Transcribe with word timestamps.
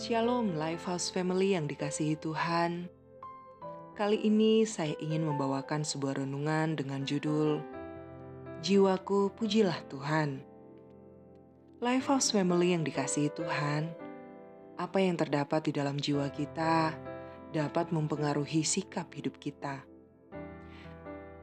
Shalom 0.00 0.56
Lifehouse 0.56 1.12
Family 1.12 1.52
yang 1.52 1.68
dikasihi 1.68 2.16
Tuhan. 2.16 2.88
Kali 3.92 4.16
ini 4.24 4.64
saya 4.64 4.96
ingin 4.96 5.28
membawakan 5.28 5.84
sebuah 5.84 6.24
renungan 6.24 6.72
dengan 6.72 7.04
judul 7.04 7.60
Jiwaku 8.64 9.28
Pujilah 9.36 9.76
Tuhan. 9.92 10.40
Lifehouse 11.84 12.32
Family 12.32 12.72
yang 12.72 12.80
dikasihi 12.80 13.28
Tuhan, 13.36 13.92
apa 14.80 15.04
yang 15.04 15.20
terdapat 15.20 15.68
di 15.68 15.76
dalam 15.76 16.00
jiwa 16.00 16.32
kita 16.32 16.96
dapat 17.52 17.92
mempengaruhi 17.92 18.64
sikap 18.64 19.12
hidup 19.12 19.36
kita. 19.36 19.84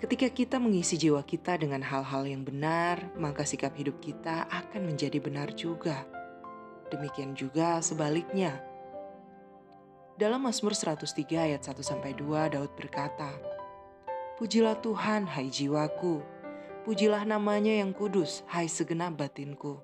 Ketika 0.00 0.32
kita 0.32 0.56
mengisi 0.56 0.96
jiwa 0.96 1.20
kita 1.20 1.60
dengan 1.60 1.84
hal-hal 1.84 2.24
yang 2.24 2.48
benar, 2.48 3.12
maka 3.12 3.44
sikap 3.44 3.76
hidup 3.76 4.00
kita 4.00 4.48
akan 4.48 4.88
menjadi 4.88 5.20
benar 5.20 5.52
juga. 5.52 6.08
Demikian 6.88 7.36
juga 7.36 7.84
sebaliknya. 7.84 8.64
Dalam 10.18 10.42
Mazmur 10.42 10.74
103 10.74 11.04
ayat 11.36 11.62
1 11.62 11.78
sampai 11.84 12.16
2 12.16 12.56
Daud 12.56 12.72
berkata, 12.74 13.30
Pujilah 14.34 14.78
Tuhan 14.82 15.30
hai 15.30 15.46
jiwaku, 15.46 16.22
pujilah 16.82 17.22
namanya 17.22 17.70
yang 17.70 17.94
kudus 17.94 18.42
hai 18.50 18.66
segenap 18.66 19.14
batinku. 19.14 19.78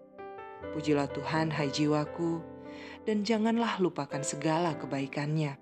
Pujilah 0.75 1.07
Tuhan 1.13 1.55
hai 1.55 1.71
jiwaku, 1.71 2.43
dan 3.07 3.23
janganlah 3.23 3.79
lupakan 3.79 4.23
segala 4.27 4.75
kebaikannya. 4.75 5.55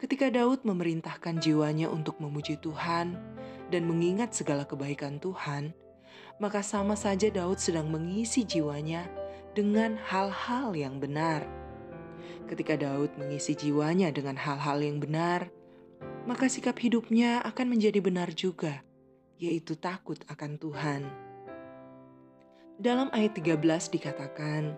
Ketika 0.00 0.32
Daud 0.32 0.64
memerintahkan 0.64 1.44
jiwanya 1.44 1.92
untuk 1.92 2.16
memuji 2.16 2.56
Tuhan 2.56 3.20
dan 3.68 3.82
mengingat 3.84 4.32
segala 4.32 4.64
kebaikan 4.64 5.20
Tuhan, 5.20 5.76
maka 6.40 6.64
sama 6.64 6.96
saja 6.96 7.28
Daud 7.28 7.60
sedang 7.60 7.92
mengisi 7.92 8.48
jiwanya 8.48 9.04
dengan 9.54 9.98
hal-hal 9.98 10.74
yang 10.78 11.02
benar. 11.02 11.46
Ketika 12.46 12.74
Daud 12.78 13.14
mengisi 13.18 13.54
jiwanya 13.54 14.10
dengan 14.10 14.34
hal-hal 14.38 14.82
yang 14.82 14.98
benar, 14.98 15.50
maka 16.26 16.46
sikap 16.46 16.78
hidupnya 16.78 17.42
akan 17.46 17.74
menjadi 17.74 17.98
benar 18.02 18.30
juga, 18.34 18.82
yaitu 19.38 19.74
takut 19.78 20.18
akan 20.30 20.58
Tuhan. 20.58 21.02
Dalam 22.80 23.12
ayat 23.12 23.36
13 23.36 23.60
dikatakan, 23.92 24.72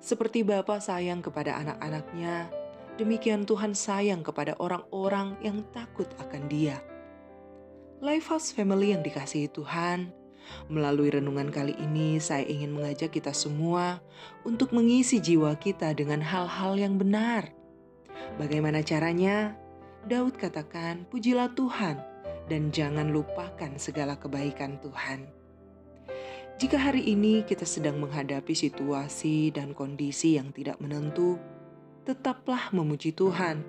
seperti 0.00 0.46
Bapa 0.46 0.80
sayang 0.80 1.20
kepada 1.20 1.60
anak-anaknya, 1.60 2.48
demikian 2.96 3.44
Tuhan 3.44 3.76
sayang 3.76 4.24
kepada 4.24 4.56
orang-orang 4.56 5.36
yang 5.44 5.60
takut 5.74 6.08
akan 6.22 6.48
Dia. 6.48 6.80
Lifehouse 8.00 8.56
Family 8.56 8.96
yang 8.96 9.04
dikasihi 9.04 9.52
Tuhan, 9.52 10.08
Melalui 10.70 11.10
renungan 11.12 11.50
kali 11.50 11.74
ini, 11.78 12.18
saya 12.22 12.46
ingin 12.46 12.74
mengajak 12.74 13.14
kita 13.14 13.34
semua 13.34 14.00
untuk 14.42 14.70
mengisi 14.74 15.18
jiwa 15.18 15.54
kita 15.58 15.92
dengan 15.94 16.22
hal-hal 16.22 16.78
yang 16.78 16.96
benar. 16.96 17.50
Bagaimana 18.38 18.80
caranya? 18.84 19.56
Daud 20.06 20.40
katakan, 20.40 21.04
"Pujilah 21.12 21.52
Tuhan 21.52 22.00
dan 22.48 22.72
jangan 22.72 23.12
lupakan 23.12 23.76
segala 23.76 24.16
kebaikan 24.16 24.80
Tuhan." 24.80 25.28
Jika 26.60 26.76
hari 26.76 27.08
ini 27.08 27.40
kita 27.44 27.64
sedang 27.64 27.96
menghadapi 28.04 28.52
situasi 28.52 29.48
dan 29.48 29.72
kondisi 29.72 30.36
yang 30.36 30.52
tidak 30.52 30.76
menentu, 30.76 31.40
tetaplah 32.04 32.68
memuji 32.76 33.16
Tuhan. 33.16 33.64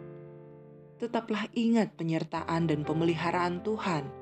Tetaplah 1.00 1.48
ingat 1.56 1.96
penyertaan 1.96 2.68
dan 2.68 2.84
pemeliharaan 2.84 3.64
Tuhan 3.64 4.22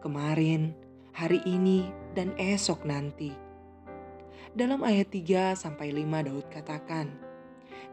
kemarin, 0.00 0.72
hari 1.14 1.42
ini, 1.46 1.90
dan 2.14 2.34
esok 2.38 2.86
nanti. 2.86 3.34
Dalam 4.50 4.82
ayat 4.82 5.14
3 5.14 5.54
sampai 5.54 5.94
5 5.94 6.26
Daud 6.26 6.46
katakan, 6.50 7.06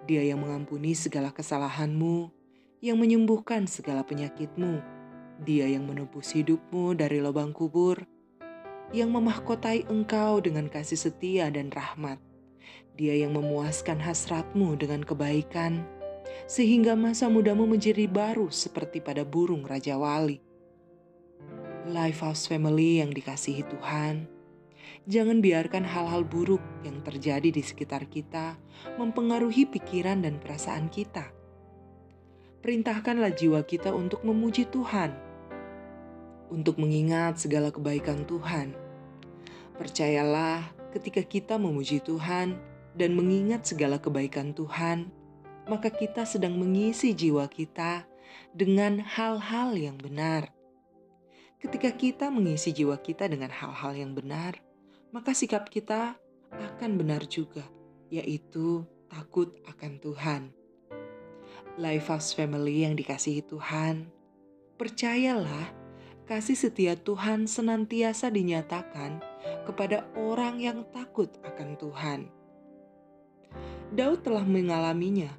Dia 0.10 0.26
yang 0.26 0.42
mengampuni 0.42 0.98
segala 0.98 1.30
kesalahanmu, 1.30 2.34
yang 2.82 2.98
menyembuhkan 2.98 3.70
segala 3.70 4.02
penyakitmu, 4.02 4.82
Dia 5.46 5.70
yang 5.70 5.86
menebus 5.86 6.34
hidupmu 6.34 6.98
dari 6.98 7.22
lubang 7.22 7.54
kubur, 7.54 8.02
yang 8.96 9.14
memahkotai 9.14 9.86
engkau 9.92 10.40
dengan 10.40 10.72
kasih 10.72 10.98
setia 10.98 11.52
dan 11.54 11.70
rahmat. 11.70 12.18
Dia 12.98 13.14
yang 13.14 13.38
memuaskan 13.38 14.02
hasratmu 14.02 14.74
dengan 14.82 15.06
kebaikan, 15.06 15.86
sehingga 16.50 16.98
masa 16.98 17.30
mudamu 17.30 17.70
menjadi 17.70 18.10
baru 18.10 18.50
seperti 18.50 19.04
pada 19.04 19.22
burung 19.22 19.62
Raja 19.62 20.00
Wali. 20.00 20.47
Lifehouse 21.88 22.52
Family 22.52 23.00
yang 23.00 23.16
dikasihi 23.16 23.64
Tuhan, 23.64 24.28
jangan 25.08 25.40
biarkan 25.40 25.88
hal-hal 25.88 26.28
buruk 26.28 26.60
yang 26.84 27.00
terjadi 27.00 27.48
di 27.48 27.64
sekitar 27.64 28.12
kita 28.12 28.60
mempengaruhi 29.00 29.64
pikiran 29.72 30.20
dan 30.20 30.36
perasaan 30.36 30.92
kita. 30.92 31.32
Perintahkanlah 32.60 33.32
jiwa 33.32 33.64
kita 33.64 33.96
untuk 33.96 34.20
memuji 34.28 34.68
Tuhan, 34.68 35.16
untuk 36.52 36.76
mengingat 36.76 37.40
segala 37.40 37.72
kebaikan 37.72 38.28
Tuhan. 38.28 38.76
Percayalah, 39.80 40.68
ketika 40.92 41.24
kita 41.24 41.56
memuji 41.56 42.04
Tuhan 42.04 42.60
dan 43.00 43.16
mengingat 43.16 43.64
segala 43.64 43.96
kebaikan 43.96 44.52
Tuhan, 44.52 45.08
maka 45.72 45.88
kita 45.88 46.28
sedang 46.28 46.60
mengisi 46.60 47.16
jiwa 47.16 47.48
kita 47.48 48.04
dengan 48.52 49.00
hal-hal 49.00 49.72
yang 49.80 49.96
benar 49.96 50.57
Ketika 51.58 51.90
kita 51.90 52.30
mengisi 52.30 52.70
jiwa 52.70 53.02
kita 53.02 53.26
dengan 53.26 53.50
hal-hal 53.50 53.98
yang 53.98 54.14
benar, 54.14 54.62
maka 55.10 55.34
sikap 55.34 55.74
kita 55.74 56.14
akan 56.54 57.02
benar 57.02 57.26
juga, 57.26 57.66
yaitu 58.14 58.86
takut 59.10 59.58
akan 59.66 59.98
Tuhan. 59.98 60.42
Lifehouse 61.82 62.38
Family 62.38 62.86
yang 62.86 62.94
dikasihi 62.94 63.42
Tuhan, 63.42 64.06
percayalah 64.78 65.74
kasih 66.30 66.54
setia 66.54 66.94
Tuhan 66.94 67.50
senantiasa 67.50 68.30
dinyatakan 68.30 69.18
kepada 69.66 70.06
orang 70.14 70.62
yang 70.62 70.86
takut 70.94 71.34
akan 71.42 71.74
Tuhan. 71.82 72.20
Daud 73.98 74.22
telah 74.22 74.46
mengalaminya. 74.46 75.34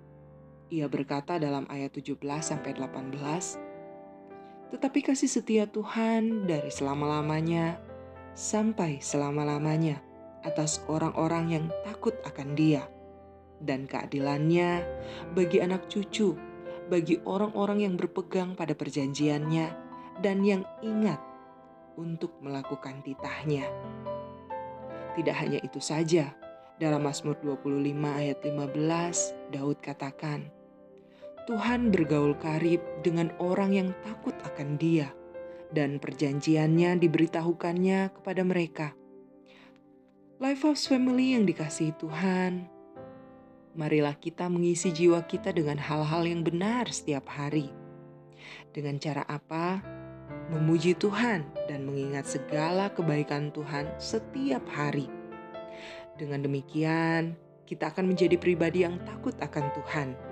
Ia 0.69 0.91
berkata 0.91 1.39
dalam 1.39 1.63
ayat 1.71 1.95
17 1.95 2.19
sampai 2.43 2.75
18, 2.75 3.68
tetapi 4.69 5.01
kasih 5.01 5.31
setia 5.31 5.65
Tuhan 5.65 6.45
dari 6.45 6.69
selama-lamanya 6.69 7.81
sampai 8.37 9.01
selama-lamanya 9.01 9.99
atas 10.47 10.85
orang-orang 10.87 11.45
yang 11.51 11.65
takut 11.83 12.15
akan 12.23 12.55
Dia, 12.55 12.87
dan 13.59 13.89
keadilannya 13.89 14.85
bagi 15.35 15.59
anak 15.59 15.91
cucu, 15.91 16.39
bagi 16.87 17.19
orang-orang 17.27 17.85
yang 17.89 17.95
berpegang 17.99 18.55
pada 18.55 18.77
perjanjiannya, 18.77 19.67
dan 20.23 20.45
yang 20.47 20.63
ingat 20.85 21.19
untuk 21.99 22.39
melakukan 22.39 23.03
titahnya. 23.03 23.67
Tidak 25.19 25.35
hanya 25.35 25.59
itu 25.67 25.83
saja, 25.83 26.31
dalam 26.79 27.03
Mazmur 27.03 27.35
25 27.43 27.75
ayat 28.07 28.39
15, 28.47 29.51
Daud 29.51 29.83
katakan, 29.83 30.47
Tuhan 31.49 31.89
bergaul 31.89 32.37
karib 32.37 32.85
dengan 33.01 33.33
orang 33.41 33.73
yang 33.73 33.89
takut 34.05 34.37
akan 34.45 34.77
Dia, 34.77 35.09
dan 35.73 35.97
perjanjiannya 35.97 37.01
diberitahukannya 37.01 38.13
kepada 38.21 38.45
mereka. 38.45 38.93
Lifehouse 40.45 40.85
Family 40.93 41.33
yang 41.33 41.49
dikasihi 41.49 41.97
Tuhan, 41.97 42.69
marilah 43.73 44.13
kita 44.21 44.45
mengisi 44.53 44.93
jiwa 44.93 45.25
kita 45.25 45.57
dengan 45.57 45.81
hal-hal 45.81 46.29
yang 46.29 46.45
benar 46.45 46.85
setiap 46.93 47.25
hari. 47.33 47.73
Dengan 48.77 49.01
cara 49.01 49.25
apa? 49.25 49.81
Memuji 50.53 51.01
Tuhan 51.01 51.49
dan 51.65 51.89
mengingat 51.89 52.29
segala 52.29 52.93
kebaikan 52.93 53.57
Tuhan 53.57 53.89
setiap 53.97 54.69
hari. 54.69 55.09
Dengan 56.21 56.45
demikian, 56.45 57.41
kita 57.65 57.89
akan 57.89 58.13
menjadi 58.13 58.37
pribadi 58.37 58.85
yang 58.85 59.01
takut 59.09 59.33
akan 59.41 59.73
Tuhan 59.73 60.28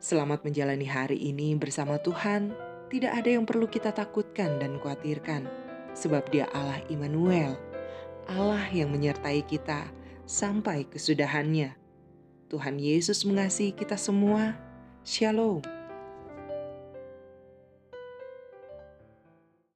Selamat 0.00 0.40
menjalani 0.48 0.88
hari 0.88 1.20
ini 1.20 1.52
bersama 1.60 2.00
Tuhan. 2.00 2.56
Tidak 2.88 3.12
ada 3.12 3.36
yang 3.36 3.44
perlu 3.44 3.68
kita 3.68 3.92
takutkan 3.92 4.56
dan 4.56 4.80
khawatirkan, 4.80 5.44
sebab 5.92 6.24
Dia 6.32 6.48
Allah 6.56 6.80
Immanuel, 6.88 7.60
Allah 8.24 8.64
yang 8.72 8.88
menyertai 8.96 9.44
kita 9.44 9.92
sampai 10.24 10.88
kesudahannya. 10.88 11.76
Tuhan 12.48 12.80
Yesus 12.80 13.28
mengasihi 13.28 13.76
kita 13.76 14.00
semua. 14.00 14.56
Shalom. 15.04 15.79